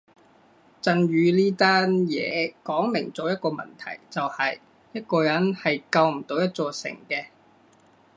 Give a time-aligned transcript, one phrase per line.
[0.81, 4.59] 震宇呢單嘢講明咗一個問題就係
[4.93, 7.27] 一個人係救唔到一座城嘅